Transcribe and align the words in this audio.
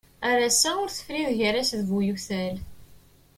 Ar 0.29 0.39
wass-a 0.45 0.71
ur 0.83 0.89
tefri 0.97 1.23
gar-as 1.39 1.71
d 1.79 1.81
bu 1.89 1.97
yiwtal. 2.05 2.55